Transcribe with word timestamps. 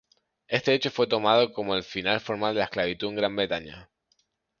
Este 0.47 0.73
hecho 0.73 0.89
fue 0.89 1.05
tomado 1.05 1.53
como 1.53 1.75
el 1.75 1.83
final 1.83 2.19
formal 2.21 2.55
de 2.55 2.61
la 2.61 2.65
esclavitud 2.65 3.09
en 3.09 3.15
Gran 3.17 3.35
Bretaña. 3.35 3.87